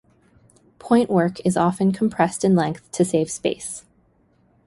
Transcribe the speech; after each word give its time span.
Pointwork 0.79 1.39
is 1.45 1.55
often 1.55 1.91
compressed 1.91 2.43
in 2.43 2.55
length 2.55 2.91
to 2.93 3.05
save 3.05 3.29
space. 3.29 3.85